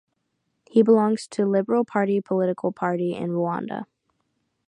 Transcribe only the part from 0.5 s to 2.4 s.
He belongs to Liberal Party